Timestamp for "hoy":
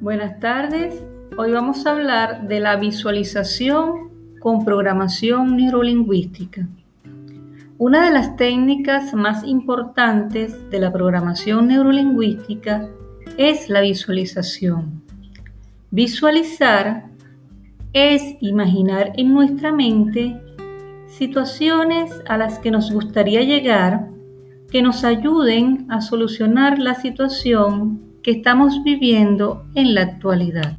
1.38-1.52